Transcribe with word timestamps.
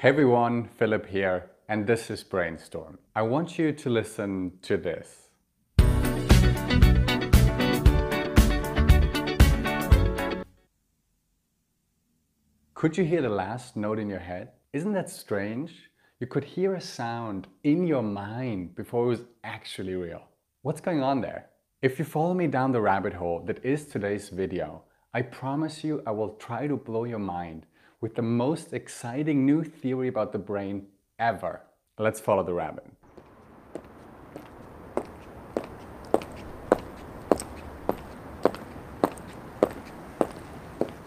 Hey 0.00 0.08
everyone, 0.08 0.64
Philip 0.78 1.04
here, 1.04 1.50
and 1.68 1.86
this 1.86 2.08
is 2.08 2.24
Brainstorm. 2.24 2.98
I 3.14 3.20
want 3.20 3.58
you 3.58 3.70
to 3.70 3.90
listen 3.90 4.52
to 4.62 4.78
this. 4.78 5.28
Could 12.72 12.96
you 12.96 13.04
hear 13.04 13.20
the 13.20 13.28
last 13.28 13.76
note 13.76 13.98
in 13.98 14.08
your 14.08 14.20
head? 14.20 14.52
Isn't 14.72 14.94
that 14.94 15.10
strange? 15.10 15.90
You 16.18 16.26
could 16.26 16.44
hear 16.44 16.72
a 16.76 16.80
sound 16.80 17.48
in 17.62 17.86
your 17.86 18.02
mind 18.02 18.74
before 18.74 19.04
it 19.04 19.08
was 19.08 19.24
actually 19.44 19.96
real. 19.96 20.22
What's 20.62 20.80
going 20.80 21.02
on 21.02 21.20
there? 21.20 21.50
If 21.82 21.98
you 21.98 22.06
follow 22.06 22.32
me 22.32 22.46
down 22.46 22.72
the 22.72 22.80
rabbit 22.80 23.12
hole 23.12 23.44
that 23.44 23.62
is 23.62 23.84
today's 23.84 24.30
video, 24.30 24.82
I 25.12 25.20
promise 25.20 25.84
you 25.84 26.02
I 26.06 26.12
will 26.12 26.36
try 26.36 26.68
to 26.68 26.76
blow 26.78 27.04
your 27.04 27.18
mind 27.18 27.66
with 28.00 28.14
the 28.14 28.22
most 28.22 28.72
exciting 28.72 29.44
new 29.44 29.62
theory 29.62 30.08
about 30.08 30.32
the 30.32 30.38
brain 30.38 30.86
ever. 31.18 31.60
Let's 31.98 32.18
follow 32.18 32.42
the 32.42 32.54
rabbit. 32.54 32.86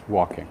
Walking. 0.08 0.48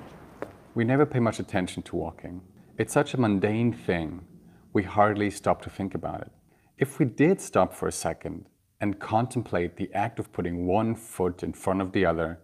We 0.74 0.84
never 0.84 1.06
pay 1.06 1.20
much 1.20 1.38
attention 1.38 1.82
to 1.84 1.96
walking. 1.96 2.40
It's 2.76 2.92
such 2.92 3.14
a 3.14 3.20
mundane 3.20 3.72
thing, 3.72 4.26
we 4.72 4.82
hardly 4.82 5.30
stop 5.30 5.62
to 5.62 5.70
think 5.70 5.94
about 5.94 6.22
it. 6.22 6.32
If 6.78 6.98
we 6.98 7.04
did 7.04 7.40
stop 7.40 7.72
for 7.74 7.86
a 7.86 7.92
second 7.92 8.48
and 8.80 8.98
contemplate 8.98 9.76
the 9.76 9.92
act 9.92 10.18
of 10.18 10.32
putting 10.32 10.66
one 10.66 10.96
foot 10.96 11.42
in 11.44 11.52
front 11.52 11.82
of 11.82 11.92
the 11.92 12.04
other, 12.04 12.40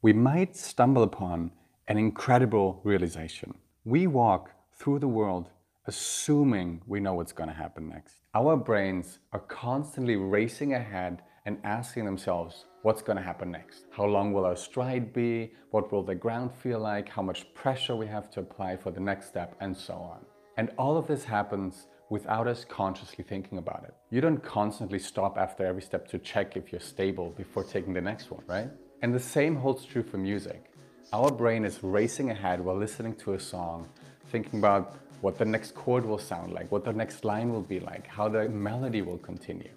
we 0.00 0.12
might 0.12 0.56
stumble 0.56 1.02
upon 1.02 1.50
an 1.88 1.98
incredible 1.98 2.80
realization. 2.82 3.54
We 3.84 4.06
walk 4.08 4.50
through 4.72 4.98
the 4.98 5.08
world 5.08 5.50
assuming 5.86 6.82
we 6.86 6.98
know 6.98 7.14
what's 7.14 7.32
going 7.32 7.48
to 7.48 7.54
happen 7.54 7.88
next. 7.88 8.16
Our 8.34 8.56
brains 8.56 9.20
are 9.32 9.38
constantly 9.40 10.16
racing 10.16 10.74
ahead 10.74 11.22
and 11.44 11.58
asking 11.62 12.04
themselves, 12.04 12.64
what's 12.82 13.02
going 13.02 13.16
to 13.16 13.22
happen 13.22 13.52
next? 13.52 13.84
How 13.90 14.04
long 14.04 14.32
will 14.32 14.44
our 14.44 14.56
stride 14.56 15.12
be? 15.12 15.52
What 15.70 15.92
will 15.92 16.02
the 16.02 16.16
ground 16.16 16.50
feel 16.52 16.80
like? 16.80 17.08
How 17.08 17.22
much 17.22 17.54
pressure 17.54 17.94
we 17.94 18.08
have 18.08 18.30
to 18.32 18.40
apply 18.40 18.76
for 18.76 18.90
the 18.90 18.98
next 18.98 19.28
step 19.28 19.54
and 19.60 19.76
so 19.76 19.94
on. 19.94 20.18
And 20.56 20.70
all 20.76 20.96
of 20.96 21.06
this 21.06 21.22
happens 21.22 21.86
without 22.10 22.48
us 22.48 22.64
consciously 22.64 23.22
thinking 23.22 23.58
about 23.58 23.84
it. 23.84 23.94
You 24.10 24.20
don't 24.20 24.42
constantly 24.42 24.98
stop 24.98 25.38
after 25.38 25.64
every 25.64 25.82
step 25.82 26.08
to 26.08 26.18
check 26.18 26.56
if 26.56 26.72
you're 26.72 26.80
stable 26.80 27.30
before 27.36 27.62
taking 27.62 27.92
the 27.92 28.00
next 28.00 28.30
one, 28.32 28.42
right? 28.48 28.70
And 29.02 29.14
the 29.14 29.20
same 29.20 29.54
holds 29.54 29.84
true 29.84 30.02
for 30.02 30.18
music. 30.18 30.72
Our 31.12 31.30
brain 31.30 31.64
is 31.64 31.82
racing 31.82 32.30
ahead 32.30 32.60
while 32.60 32.76
listening 32.76 33.14
to 33.16 33.34
a 33.34 33.40
song, 33.40 33.88
thinking 34.30 34.58
about 34.58 34.96
what 35.20 35.38
the 35.38 35.44
next 35.44 35.74
chord 35.74 36.04
will 36.04 36.18
sound 36.18 36.52
like, 36.52 36.70
what 36.70 36.84
the 36.84 36.92
next 36.92 37.24
line 37.24 37.52
will 37.52 37.62
be 37.62 37.80
like, 37.80 38.06
how 38.06 38.28
the 38.28 38.48
melody 38.48 39.02
will 39.02 39.18
continue 39.18 39.70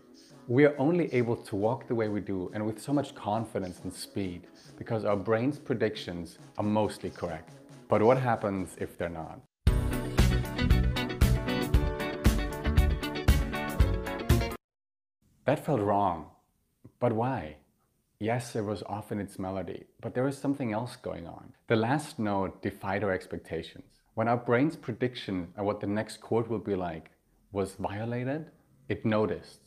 we 0.49 0.66
are 0.66 0.73
only 0.80 1.13
able 1.13 1.36
to 1.36 1.55
walk 1.55 1.88
the 1.88 1.94
way 1.94 2.08
we 2.08 2.19
do 2.19 2.49
and 2.55 2.66
with 2.66 2.81
so 2.81 2.91
much 2.91 3.13
confidence 3.13 3.81
and 3.83 3.94
speed 3.94 4.47
because 4.80 5.05
our 5.05 5.16
brain's 5.16 5.59
predictions 5.59 6.39
are 6.58 6.63
mostly 6.63 7.11
correct. 7.11 7.52
But 7.88 8.02
what 8.02 8.17
happens 8.17 8.75
if 8.80 8.97
they're 8.97 9.09
not? 9.09 9.41
That 15.45 15.64
felt 15.64 15.81
wrong. 15.81 16.31
But 16.99 17.14
why? 17.14 17.58
Yes, 18.22 18.53
it 18.58 18.66
was 18.66 18.84
off 18.84 19.14
in 19.14 19.20
its 19.22 19.39
melody, 19.39 19.86
but 20.02 20.14
there 20.14 20.25
was 20.25 20.38
something 20.38 20.73
else 20.73 20.98
going 20.98 21.25
on. 21.25 21.53
The 21.67 21.78
last 21.78 22.20
note 22.20 22.61
defied 22.61 23.02
our 23.02 23.14
expectations. 23.14 24.02
When 24.14 24.28
our 24.28 24.36
brain's 24.36 24.76
prediction 24.76 25.53
of 25.56 25.66
what 25.66 25.80
the 25.80 25.88
next 25.88 26.20
chord 26.20 26.50
will 26.50 26.59
be 26.59 26.76
like 26.76 27.11
was 27.53 27.76
violated, 27.76 28.52
it 28.89 29.05
noticed 29.05 29.61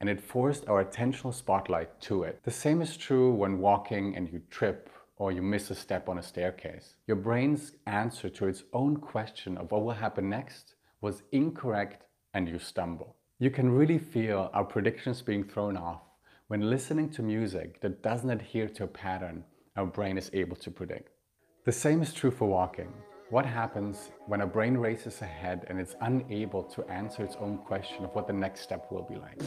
and 0.00 0.08
it 0.08 0.22
forced 0.22 0.66
our 0.68 0.82
attentional 0.82 1.34
spotlight 1.34 2.00
to 2.00 2.22
it. 2.22 2.40
The 2.44 2.50
same 2.50 2.80
is 2.80 2.96
true 2.96 3.30
when 3.34 3.58
walking 3.58 4.16
and 4.16 4.32
you 4.32 4.40
trip 4.48 4.88
or 5.18 5.30
you 5.30 5.42
miss 5.42 5.68
a 5.68 5.74
step 5.74 6.08
on 6.08 6.16
a 6.16 6.22
staircase. 6.22 6.94
Your 7.06 7.16
brain's 7.18 7.72
answer 7.86 8.30
to 8.30 8.46
its 8.46 8.62
own 8.72 8.96
question 8.96 9.58
of 9.58 9.70
what 9.70 9.84
will 9.84 9.92
happen 9.92 10.30
next 10.30 10.76
was 11.02 11.24
incorrect 11.32 12.04
and 12.32 12.48
you 12.48 12.58
stumble. 12.58 13.16
You 13.38 13.50
can 13.50 13.70
really 13.70 13.98
feel 13.98 14.48
our 14.54 14.64
predictions 14.64 15.20
being 15.20 15.44
thrown 15.44 15.76
off 15.76 16.00
when 16.48 16.70
listening 16.70 17.10
to 17.10 17.22
music 17.22 17.78
that 17.82 18.02
doesn't 18.02 18.30
adhere 18.30 18.68
to 18.68 18.84
a 18.84 18.86
pattern 18.86 19.44
our 19.76 19.84
brain 19.84 20.16
is 20.16 20.30
able 20.32 20.56
to 20.56 20.70
predict. 20.70 21.10
The 21.66 21.72
same 21.72 22.00
is 22.00 22.14
true 22.14 22.30
for 22.30 22.48
walking. 22.48 22.90
What 23.28 23.44
happens 23.44 24.10
when 24.26 24.40
a 24.40 24.46
brain 24.46 24.78
races 24.78 25.20
ahead 25.20 25.66
and 25.68 25.78
it's 25.78 25.94
unable 26.00 26.62
to 26.62 26.82
answer 26.88 27.22
its 27.22 27.36
own 27.36 27.58
question 27.58 28.02
of 28.06 28.14
what 28.14 28.26
the 28.26 28.32
next 28.32 28.62
step 28.62 28.90
will 28.90 29.02
be 29.02 29.16
like? 29.16 29.38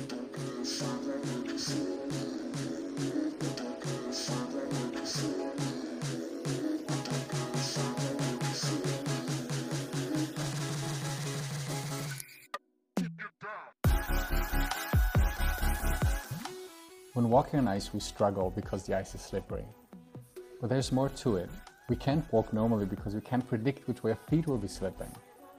Walking 17.31 17.59
on 17.59 17.68
ice, 17.68 17.94
we 17.94 18.00
struggle 18.02 18.52
because 18.52 18.84
the 18.84 18.96
ice 18.96 19.16
is 19.16 19.22
slippery. 19.22 19.66
But 20.59 20.69
there's 20.69 20.92
more 20.92 21.09
to 21.09 21.38
it. 21.38 21.50
We 21.88 21.96
can't 21.96 22.31
walk 22.34 22.52
normally 22.52 22.86
because 22.86 23.16
we 23.16 23.22
can't 23.22 23.47
predict 23.47 23.88
which 23.88 24.03
way 24.03 24.12
our 24.12 24.18
feet 24.30 24.47
will 24.47 24.58
be 24.58 24.68
slipping. 24.68 25.12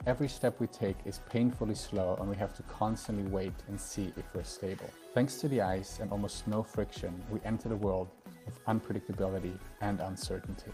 Every 0.05 0.27
step 0.27 0.59
we 0.59 0.67
take 0.67 0.97
is 1.05 1.21
painfully 1.29 1.75
slow 1.75 2.15
and 2.19 2.29
we 2.29 2.35
have 2.35 2.53
to 2.57 2.63
constantly 2.63 3.23
wait 3.23 3.53
and 3.69 3.79
see 3.79 4.13
if 4.17 4.23
we're 4.35 4.43
stable. 4.43 4.89
Thanks 5.15 5.37
to 5.37 5.47
the 5.47 5.61
ice 5.61 5.99
and 5.99 6.11
almost 6.11 6.47
no 6.47 6.61
friction, 6.61 7.11
we 7.31 7.39
enter 7.43 7.69
the 7.69 7.75
world 7.75 8.09
of 8.45 8.65
unpredictability 8.65 9.57
and 9.81 9.99
uncertainty. 9.99 10.71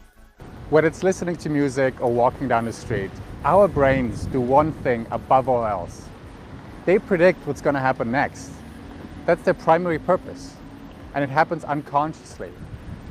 Whether 0.70 0.88
it's 0.88 1.04
listening 1.04 1.38
to 1.38 1.50
music 1.50 2.02
or 2.02 2.12
walking 2.12 2.48
down 2.48 2.66
the 2.66 2.74
street, 2.74 3.12
our 3.46 3.68
brains 3.68 4.26
do 4.26 4.42
one 4.42 4.74
thing 4.84 5.08
above 5.12 5.48
all 5.48 5.66
else. 5.66 6.04
They 6.86 7.00
predict 7.00 7.46
what's 7.48 7.62
going 7.62 7.76
to 7.76 7.80
happen 7.80 8.12
next. 8.12 8.52
That's 9.26 9.44
their 9.44 9.54
primary 9.54 10.00
purpose. 10.00 10.56
And 11.14 11.24
it 11.24 11.30
happens 11.30 11.64
unconsciously. 11.64 12.52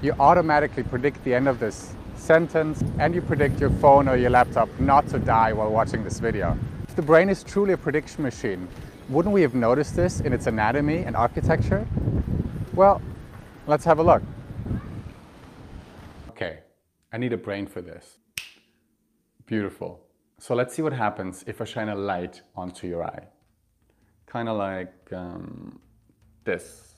You 0.03 0.13
automatically 0.21 0.83
predict 0.83 1.25
the 1.25 1.35
end 1.35 1.49
of 1.49 1.59
this 1.59 1.95
sentence 2.17 2.83
and 2.99 3.15
you 3.15 3.23
predict 3.23 3.61
your 3.61 3.71
phone 3.71 4.09
or 4.09 4.17
your 4.17 4.31
laptop 4.31 4.69
not 4.79 5.09
to 5.09 5.19
die 5.19 5.53
while 5.53 5.71
watching 5.71 6.05
this 6.05 6.21
video. 6.21 6.59
If 6.89 6.97
the 6.97 7.03
brain 7.03 7.29
is 7.29 7.43
truly 7.43 7.73
a 7.73 7.77
prediction 7.77 8.23
machine, 8.23 8.69
wouldn't 9.09 9.33
we 9.33 9.43
have 9.43 9.55
noticed 9.55 9.97
this 9.97 10.21
in 10.21 10.33
its 10.33 10.47
anatomy 10.47 10.99
and 10.99 11.17
architecture? 11.17 11.87
Well, 12.75 13.01
let's 13.67 13.85
have 13.85 13.99
a 13.99 14.03
look. 14.03 14.23
Okay, 16.31 16.61
I 17.13 17.19
need 17.19 17.33
a 17.33 17.37
brain 17.37 17.67
for 17.67 17.81
this. 17.81 18.19
Beautiful. 19.47 20.01
So 20.39 20.55
let's 20.55 20.75
see 20.75 20.83
what 20.83 20.93
happens 20.93 21.43
if 21.47 21.61
I 21.61 21.65
shine 21.65 21.89
a 21.89 21.97
light 21.97 22.43
onto 22.55 22.87
your 22.87 23.03
eye. 23.03 23.27
Kind 24.27 24.49
of 24.49 24.57
like 24.59 24.93
um, 25.13 25.81
this. 26.45 26.98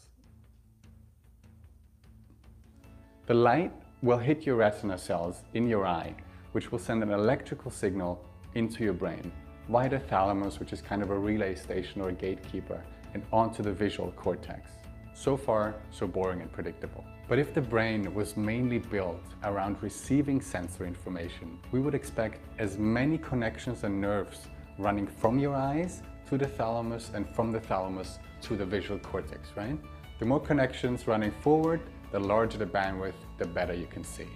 The 3.31 3.37
light 3.37 3.73
will 4.03 4.19
hit 4.19 4.45
your 4.45 4.57
retina 4.57 4.99
cells 4.99 5.45
in 5.55 5.69
your 5.69 5.87
eye, 5.87 6.17
which 6.51 6.73
will 6.73 6.81
send 6.81 7.01
an 7.05 7.13
electrical 7.13 7.71
signal 7.71 8.21
into 8.57 8.83
your 8.83 8.93
brain 8.93 9.31
via 9.69 9.89
the 9.89 10.01
thalamus, 10.01 10.59
which 10.59 10.73
is 10.73 10.83
kind 10.83 11.01
of 11.01 11.11
a 11.11 11.17
relay 11.17 11.55
station 11.55 12.01
or 12.01 12.09
a 12.09 12.13
gatekeeper, 12.13 12.83
and 13.15 13.23
onto 13.33 13.63
the 13.63 13.71
visual 13.73 14.11
cortex. 14.17 14.73
So 15.15 15.37
far, 15.37 15.77
so 15.93 16.09
boring 16.09 16.41
and 16.41 16.51
predictable. 16.51 17.05
But 17.29 17.39
if 17.39 17.55
the 17.55 17.61
brain 17.61 18.13
was 18.13 18.37
mainly 18.37 18.79
built 18.79 19.23
around 19.45 19.81
receiving 19.81 20.41
sensory 20.41 20.88
information, 20.88 21.61
we 21.71 21.79
would 21.79 21.94
expect 21.94 22.41
as 22.59 22.79
many 22.79 23.17
connections 23.17 23.85
and 23.85 24.00
nerves 24.00 24.49
running 24.76 25.06
from 25.06 25.38
your 25.38 25.55
eyes 25.55 26.03
to 26.29 26.37
the 26.37 26.49
thalamus 26.49 27.12
and 27.15 27.33
from 27.37 27.53
the 27.53 27.61
thalamus 27.61 28.19
to 28.43 28.56
the 28.56 28.67
visual 28.67 28.99
cortex, 28.99 29.50
right? 29.56 29.79
The 30.19 30.26
more 30.26 30.41
connections 30.41 31.06
running 31.06 31.31
forward, 31.43 31.81
the 32.12 32.19
larger 32.21 32.59
the 32.59 32.67
bandwidth, 32.67 33.15
the 33.39 33.47
better 33.47 33.75
you 33.75 33.87
can 33.87 34.05
see. 34.05 34.29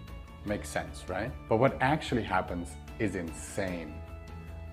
Makes 0.45 0.69
sense, 0.69 1.05
right? 1.09 1.33
But 1.49 1.57
what 1.57 1.77
actually 1.81 2.23
happens 2.23 2.69
is 2.99 3.17
insane. 3.17 3.95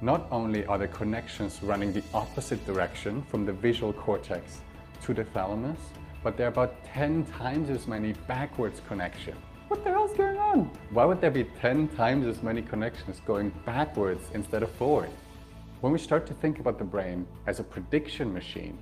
Not 0.01 0.27
only 0.31 0.65
are 0.65 0.77
the 0.77 0.87
connections 0.87 1.61
running 1.61 1.93
the 1.93 2.03
opposite 2.13 2.65
direction 2.65 3.23
from 3.29 3.45
the 3.45 3.53
visual 3.53 3.93
cortex 3.93 4.61
to 5.03 5.13
the 5.13 5.23
thalamus, 5.23 5.79
but 6.23 6.37
there 6.37 6.47
are 6.47 6.49
about 6.49 6.83
10 6.85 7.25
times 7.37 7.69
as 7.69 7.87
many 7.87 8.13
backwards 8.27 8.81
connections. 8.87 9.37
What 9.67 9.83
the 9.83 9.91
hell's 9.91 10.13
going 10.17 10.37
on? 10.37 10.69
Why 10.91 11.05
would 11.05 11.21
there 11.21 11.31
be 11.31 11.45
10 11.45 11.87
times 11.89 12.27
as 12.27 12.43
many 12.43 12.61
connections 12.61 13.21
going 13.25 13.51
backwards 13.65 14.23
instead 14.33 14.63
of 14.63 14.71
forward? 14.71 15.09
When 15.79 15.93
we 15.93 15.97
start 15.97 16.27
to 16.27 16.33
think 16.33 16.59
about 16.59 16.77
the 16.77 16.83
brain 16.83 17.25
as 17.47 17.59
a 17.59 17.63
prediction 17.63 18.33
machine, 18.33 18.77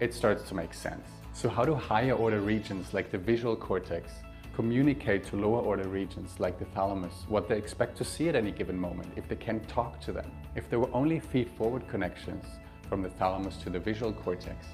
it 0.00 0.14
starts 0.14 0.48
to 0.48 0.54
make 0.54 0.72
sense. 0.72 1.06
So 1.32 1.48
how 1.48 1.64
do 1.64 1.74
higher 1.74 2.12
order 2.12 2.40
regions 2.40 2.92
like 2.92 3.10
the 3.10 3.18
visual 3.18 3.56
cortex 3.56 4.12
communicate 4.54 5.24
to 5.24 5.36
lower 5.36 5.60
order 5.60 5.88
regions 5.88 6.38
like 6.38 6.58
the 6.58 6.64
thalamus 6.66 7.24
what 7.28 7.48
they 7.48 7.56
expect 7.56 7.96
to 7.96 8.04
see 8.04 8.28
at 8.28 8.34
any 8.34 8.50
given 8.50 8.78
moment 8.78 9.10
if 9.16 9.26
they 9.28 9.36
can 9.36 9.60
talk 9.60 10.00
to 10.00 10.12
them. 10.12 10.30
If 10.54 10.68
there 10.68 10.78
were 10.78 10.90
only 10.92 11.18
feed-forward 11.18 11.88
connections 11.88 12.44
from 12.88 13.02
the 13.02 13.08
thalamus 13.08 13.56
to 13.58 13.70
the 13.70 13.78
visual 13.78 14.12
cortex, 14.12 14.66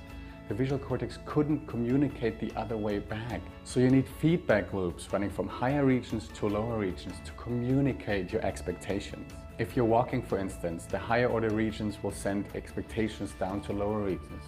the 0.48 0.54
visual 0.54 0.78
cortex 0.78 1.18
couldn't 1.24 1.66
communicate 1.66 2.40
the 2.40 2.52
other 2.56 2.76
way 2.76 2.98
back. 2.98 3.40
So 3.64 3.80
you 3.80 3.90
need 3.90 4.08
feedback 4.20 4.72
loops 4.72 5.12
running 5.12 5.30
from 5.30 5.48
higher 5.48 5.84
regions 5.84 6.28
to 6.34 6.48
lower 6.48 6.78
regions 6.78 7.16
to 7.24 7.32
communicate 7.32 8.32
your 8.32 8.42
expectations. 8.44 9.30
If 9.58 9.76
you're 9.76 9.84
walking, 9.84 10.22
for 10.22 10.38
instance, 10.38 10.86
the 10.86 10.98
higher 10.98 11.28
order 11.28 11.50
regions 11.50 12.02
will 12.02 12.12
send 12.12 12.46
expectations 12.54 13.34
down 13.40 13.60
to 13.62 13.72
lower 13.72 14.00
regions, 14.00 14.42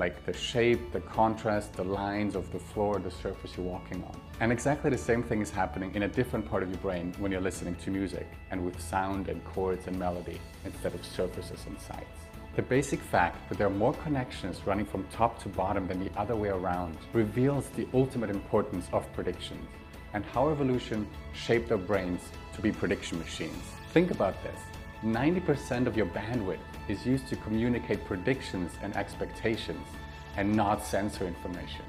like 0.00 0.24
the 0.24 0.32
shape, 0.32 0.92
the 0.92 1.00
contrast, 1.02 1.74
the 1.74 1.84
lines 1.84 2.34
of 2.34 2.50
the 2.52 2.58
floor, 2.58 2.98
the 2.98 3.10
surface 3.10 3.52
you're 3.54 3.66
walking 3.66 4.02
on. 4.02 4.16
And 4.40 4.50
exactly 4.50 4.88
the 4.88 5.04
same 5.10 5.22
thing 5.22 5.42
is 5.42 5.50
happening 5.50 5.94
in 5.94 6.04
a 6.04 6.08
different 6.08 6.48
part 6.50 6.62
of 6.62 6.70
your 6.70 6.78
brain 6.78 7.12
when 7.18 7.30
you're 7.30 7.42
listening 7.42 7.74
to 7.84 7.90
music 7.90 8.26
and 8.50 8.64
with 8.64 8.80
sound 8.80 9.28
and 9.28 9.44
chords 9.44 9.86
and 9.88 9.98
melody 9.98 10.40
instead 10.64 10.94
of 10.94 11.04
surfaces 11.04 11.60
and 11.66 11.78
sights. 11.78 12.18
The 12.56 12.62
basic 12.62 12.98
fact 12.98 13.46
that 13.50 13.58
there 13.58 13.66
are 13.66 13.78
more 13.84 13.92
connections 13.92 14.66
running 14.66 14.86
from 14.86 15.04
top 15.12 15.38
to 15.42 15.50
bottom 15.50 15.86
than 15.86 16.02
the 16.02 16.10
other 16.18 16.34
way 16.34 16.48
around 16.48 16.96
reveals 17.12 17.68
the 17.68 17.86
ultimate 17.92 18.30
importance 18.30 18.88
of 18.94 19.12
predictions 19.12 19.68
and 20.14 20.24
how 20.24 20.48
evolution 20.48 21.06
shaped 21.34 21.70
our 21.70 21.78
brains 21.78 22.22
to 22.54 22.62
be 22.62 22.72
prediction 22.72 23.18
machines. 23.18 23.64
Think 23.92 24.10
about 24.10 24.42
this. 24.42 24.69
90% 25.04 25.86
of 25.86 25.96
your 25.96 26.06
bandwidth 26.06 26.58
is 26.88 27.06
used 27.06 27.26
to 27.28 27.36
communicate 27.36 28.04
predictions 28.04 28.72
and 28.82 28.94
expectations 28.96 29.86
and 30.36 30.54
not 30.54 30.84
sensor 30.84 31.26
information. 31.26 31.84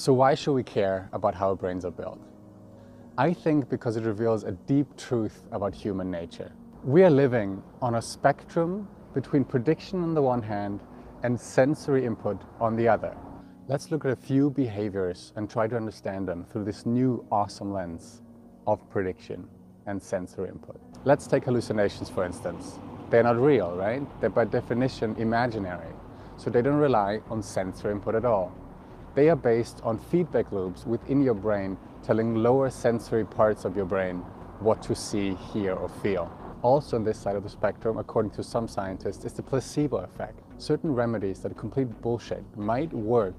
So 0.00 0.14
why 0.14 0.34
should 0.34 0.54
we 0.54 0.62
care 0.62 1.10
about 1.12 1.34
how 1.34 1.48
our 1.48 1.54
brains 1.54 1.84
are 1.84 1.90
built? 1.90 2.18
I 3.18 3.34
think 3.34 3.68
because 3.68 3.98
it 3.98 4.04
reveals 4.04 4.44
a 4.44 4.52
deep 4.52 4.96
truth 4.96 5.42
about 5.52 5.74
human 5.74 6.10
nature. 6.10 6.52
We 6.82 7.02
are 7.02 7.10
living 7.10 7.62
on 7.82 7.96
a 7.96 8.00
spectrum 8.00 8.88
between 9.12 9.44
prediction 9.44 10.02
on 10.02 10.14
the 10.14 10.22
one 10.22 10.40
hand 10.40 10.80
and 11.22 11.38
sensory 11.38 12.06
input 12.06 12.40
on 12.62 12.76
the 12.76 12.88
other. 12.88 13.14
Let's 13.68 13.90
look 13.90 14.06
at 14.06 14.10
a 14.10 14.16
few 14.16 14.48
behaviors 14.48 15.34
and 15.36 15.50
try 15.50 15.66
to 15.66 15.76
understand 15.76 16.26
them 16.26 16.46
through 16.50 16.64
this 16.64 16.86
new 16.86 17.22
awesome 17.30 17.70
lens 17.70 18.22
of 18.66 18.80
prediction 18.88 19.46
and 19.84 20.02
sensory 20.02 20.48
input. 20.48 20.80
Let's 21.04 21.26
take 21.26 21.44
hallucinations 21.44 22.08
for 22.08 22.24
instance. 22.24 22.78
They're 23.10 23.22
not 23.22 23.36
real, 23.38 23.76
right? 23.76 24.00
They're 24.22 24.30
by 24.30 24.46
definition 24.46 25.14
imaginary. 25.18 25.92
So 26.38 26.48
they 26.48 26.62
don't 26.62 26.78
rely 26.78 27.20
on 27.28 27.42
sensory 27.42 27.92
input 27.92 28.14
at 28.14 28.24
all. 28.24 28.50
They 29.14 29.28
are 29.28 29.36
based 29.36 29.80
on 29.82 29.98
feedback 29.98 30.52
loops 30.52 30.86
within 30.86 31.20
your 31.20 31.34
brain 31.34 31.76
telling 32.02 32.36
lower 32.36 32.70
sensory 32.70 33.24
parts 33.24 33.64
of 33.64 33.76
your 33.76 33.84
brain 33.84 34.18
what 34.60 34.82
to 34.82 34.94
see, 34.94 35.34
hear, 35.52 35.74
or 35.74 35.88
feel. 35.88 36.30
Also 36.62 36.96
on 36.96 37.02
this 37.02 37.18
side 37.18 37.34
of 37.34 37.42
the 37.42 37.48
spectrum, 37.48 37.98
according 37.98 38.30
to 38.32 38.42
some 38.44 38.68
scientists, 38.68 39.24
is 39.24 39.32
the 39.32 39.42
placebo 39.42 39.98
effect. 39.98 40.38
Certain 40.58 40.94
remedies 40.94 41.40
that 41.40 41.50
are 41.50 41.56
complete 41.56 41.88
bullshit 42.02 42.44
might 42.56 42.92
work 42.92 43.34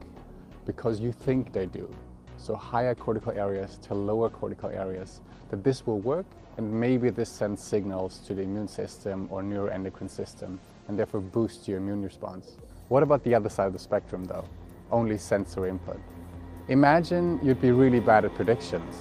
because 0.66 1.00
you 1.00 1.12
think 1.14 1.54
they 1.54 1.68
do. 1.68 1.90
So 2.38 2.56
higher 2.56 2.96
cortical 2.96 3.32
areas 3.32 3.78
to 3.84 3.94
lower 3.94 4.30
cortical 4.30 4.70
areas, 4.70 5.22
that 5.52 5.64
this 5.64 5.86
will 5.86 6.00
work 6.00 6.26
and 6.58 6.72
maybe 6.72 7.10
this 7.10 7.30
sends 7.30 7.64
signals 7.64 8.18
to 8.28 8.34
the 8.34 8.42
immune 8.42 8.68
system 8.68 9.28
or 9.32 9.42
neuroendocrine 9.42 10.10
system 10.10 10.60
and 10.88 11.00
therefore 11.00 11.22
boosts 11.22 11.68
your 11.68 11.78
immune 11.78 12.04
response. 12.04 12.58
What 12.90 13.04
about 13.04 13.24
the 13.24 13.36
other 13.36 13.50
side 13.50 13.68
of 13.68 13.74
the 13.74 13.80
spectrum 13.80 14.26
though? 14.26 14.46
Only 14.92 15.18
sensory 15.18 15.70
input. 15.70 16.00
Imagine 16.68 17.40
you'd 17.44 17.62
be 17.62 17.72
really 17.72 18.00
bad 18.00 18.26
at 18.26 18.36
predictions 18.36 18.96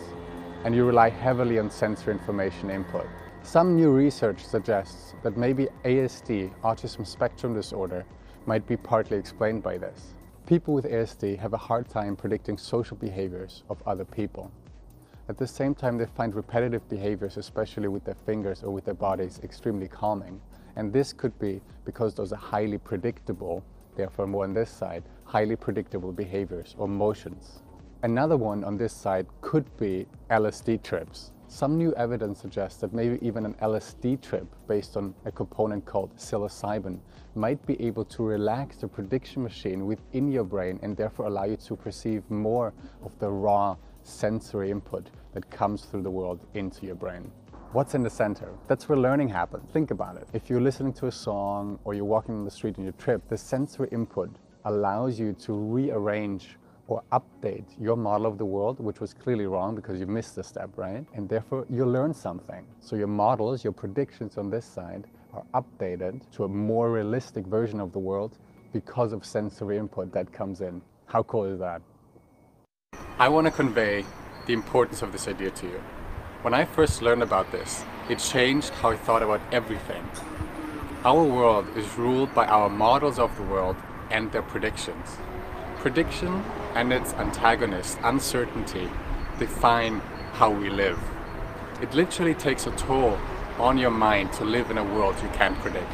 and 0.65 0.75
you 0.75 0.85
rely 0.85 1.09
heavily 1.09 1.59
on 1.59 1.71
sensory 1.71 2.13
information 2.13 2.71
input. 2.71 3.07
Some 3.43 3.75
new 3.75 3.91
research 3.91 4.45
suggests 4.45 5.15
that 5.23 5.37
maybe 5.37 5.69
ASD, 5.85 6.53
autism 6.63 7.07
spectrum 7.07 7.55
disorder, 7.55 8.05
might 8.47 8.67
be 8.67 8.77
partly 8.77 9.17
explained 9.17 9.63
by 9.63 9.79
this. 9.79 10.15
People 10.47 10.75
with 10.75 10.85
ASD 10.85 11.39
have 11.39 11.53
a 11.53 11.59
hard 11.59 11.89
time 11.89 12.17
predicting 12.17 12.59
social 12.59 12.97
behaviors 12.97 13.63
of 13.71 13.83
other 13.87 14.05
people. 14.05 14.51
At 15.29 15.39
the 15.39 15.47
same 15.47 15.75
time, 15.75 15.97
they 15.97 16.07
find 16.07 16.35
repetitive 16.35 16.89
behaviors, 16.89 17.37
especially 17.37 17.89
with 17.89 18.05
their 18.05 18.17
fingers 18.27 18.65
or 18.65 18.71
with 18.73 18.85
their 18.85 18.95
bodies, 18.95 19.41
extremely 19.45 19.87
calming. 19.87 20.41
And 20.77 20.93
this 20.93 21.13
could 21.13 21.39
be 21.39 21.61
because 21.85 22.15
those 22.15 22.33
are 22.33 22.37
highly 22.37 22.79
predictable 22.79 23.63
therefore 24.01 24.27
more 24.27 24.45
on 24.45 24.55
this 24.55 24.71
side, 24.71 25.05
highly 25.25 25.57
predictable 25.57 26.11
behaviors 26.11 26.75
or 26.79 26.89
motions. 26.89 27.61
Another 28.03 28.39
one 28.39 28.65
on 28.65 28.79
this 28.79 28.95
side 28.95 29.27
could 29.43 29.67
be 29.77 30.07
LSD 30.31 30.83
trips. 30.83 31.33
Some 31.49 31.77
new 31.77 31.93
evidence 31.97 32.41
suggests 32.41 32.81
that 32.81 32.95
maybe 32.95 33.19
even 33.21 33.45
an 33.45 33.55
LSD 33.61 34.23
trip 34.23 34.47
based 34.67 34.97
on 34.97 35.15
a 35.27 35.33
component 35.33 35.85
called 35.85 36.17
psilocybin 36.17 36.99
might 37.35 37.61
be 37.67 37.77
able 37.89 38.07
to 38.07 38.23
relax 38.23 38.77
the 38.79 38.89
prediction 38.89 39.43
machine 39.43 39.85
within 39.85 40.33
your 40.33 40.45
brain 40.45 40.81
and 40.83 40.97
therefore 40.97 41.27
allow 41.27 41.45
you 41.45 41.57
to 41.57 41.77
perceive 41.77 42.23
more 42.31 42.73
of 43.05 43.19
the 43.19 43.29
raw 43.29 43.77
sensory 44.03 44.71
input 44.71 45.11
that 45.35 45.51
comes 45.51 45.85
through 45.85 46.03
the 46.03 46.11
world 46.11 46.47
into 46.55 46.87
your 46.87 46.95
brain. 46.95 47.31
What's 47.73 47.95
in 47.95 48.03
the 48.03 48.11
center? 48.11 48.49
That's 48.67 48.89
where 48.89 48.99
learning 48.99 49.29
happens. 49.29 49.71
Think 49.73 49.93
about 49.93 50.17
it. 50.17 50.27
If 50.33 50.51
you're 50.51 50.61
listening 50.61 50.93
to 50.95 51.07
a 51.07 51.13
song 51.13 51.79
or 51.85 51.95
you're 51.95 52.05
walking 52.05 52.35
on 52.35 52.45
the 52.45 52.51
street 52.51 52.77
on 52.79 52.83
your 52.83 52.95
trip, 52.95 53.23
the 53.29 53.39
sensory 53.39 53.89
input 53.93 54.29
allows 54.65 55.21
you 55.21 55.35
to 55.35 55.53
rearrange 55.53 56.57
or 56.89 57.01
update 57.13 57.67
your 57.79 57.95
model 57.97 58.27
of 58.27 58.39
the 58.39 58.45
world, 58.45 58.81
which 58.81 58.99
was 58.99 59.15
clearly 59.15 59.47
wrong 59.47 59.77
because 59.77 60.01
you 60.01 60.07
missed 60.09 60.37
a 60.39 60.43
step, 60.43 60.71
right? 60.75 61.07
And 61.15 61.29
therefore 61.29 61.65
you 61.71 61.87
learn 61.87 62.13
something. 62.13 62.67
So 62.81 62.97
your 62.97 63.07
models, 63.07 63.63
your 63.63 63.73
predictions 63.73 64.37
on 64.37 64.51
this 64.51 64.67
side 64.67 65.07
are 65.33 65.45
updated 65.55 66.29
to 66.33 66.45
a 66.47 66.49
more 66.49 66.91
realistic 66.91 67.47
version 67.47 67.79
of 67.79 67.93
the 67.93 68.01
world 68.01 68.39
because 68.73 69.13
of 69.13 69.25
sensory 69.25 69.79
input 69.79 70.13
that 70.13 70.33
comes 70.33 70.61
in. 70.61 70.83
How 71.07 71.23
cool 71.23 71.45
is 71.45 71.61
that? 71.61 71.83
I 73.21 73.29
want 73.29 73.47
to 73.47 73.53
convey 73.53 74.05
the 74.47 74.55
importance 74.55 75.03
of 75.03 75.13
this 75.13 75.29
idea 75.29 75.53
to 75.53 75.67
you. 75.67 75.81
When 76.43 76.55
I 76.55 76.65
first 76.65 77.03
learned 77.03 77.23
about 77.23 77.53
this, 77.53 77.85
it 78.09 78.19
changed 78.19 78.71
how 78.71 78.93
I 78.93 78.97
thought 78.97 79.23
about 79.23 79.43
everything. 79.53 80.03
Our 81.05 81.23
world 81.23 81.67
is 81.77 81.99
ruled 81.99 82.35
by 82.35 82.47
our 82.47 82.71
models 82.71 83.19
of 83.19 83.37
the 83.37 83.43
world 83.43 83.77
and 84.11 84.33
their 84.33 84.41
predictions. 84.41 85.19
Prediction 85.81 86.43
and 86.75 86.95
its 86.95 87.13
antagonist, 87.13 87.99
uncertainty, 88.03 88.89
define 89.39 90.01
how 90.33 90.51
we 90.51 90.71
live. 90.71 90.99
It 91.83 91.93
literally 91.93 92.35
takes 92.35 92.67
a 92.67 92.71
toll 92.71 93.19
on 93.59 93.77
your 93.77 93.91
mind 93.91 94.33
to 94.35 94.45
live 94.47 94.71
in 94.71 94.79
a 94.79 94.85
world 94.95 95.17
you 95.23 95.29
can't 95.35 95.59
predict. 95.59 95.93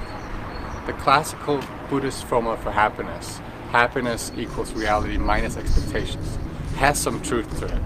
The 0.87 0.93
classical 0.93 1.61
Buddhist 1.91 2.25
formula 2.25 2.57
for 2.57 2.71
happiness, 2.71 3.38
happiness 3.73 4.31
equals 4.37 4.73
reality 4.75 5.19
minus 5.19 5.57
expectations, 5.57 6.38
has 6.76 6.99
some 6.99 7.21
truth 7.23 7.59
to 7.59 7.66
it, 7.66 7.83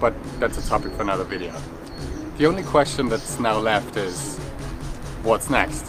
but 0.00 0.12
that's 0.38 0.58
a 0.58 0.68
topic 0.68 0.92
for 0.92 1.02
another 1.02 1.24
video. 1.24 1.54
The 2.36 2.46
only 2.46 2.62
question 2.62 3.08
that's 3.08 3.40
now 3.40 3.58
left 3.58 3.96
is, 3.96 4.36
what's 5.22 5.50
next? 5.50 5.84